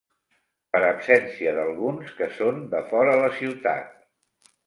[0.75, 3.95] Per absència d'alguns que són defora la ciutat.